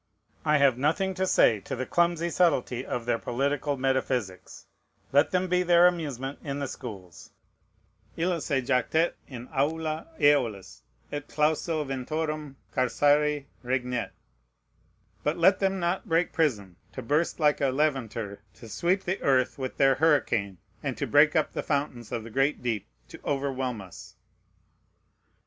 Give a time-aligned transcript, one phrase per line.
[0.43, 4.65] I have nothing to say to the clumsy subtilty of their political metaphysics.
[5.11, 7.29] Let them be their amusement in the schools.
[8.17, 14.09] Illa se jactet in aula Æolus, et clauso ventorum carcere regnet.
[15.23, 19.59] But let them not break prison to burst like a Levanter, to sweep the earth
[19.59, 23.81] with their hurricane, and to break up the fountains of the great deep to overwhelm
[23.81, 24.15] us!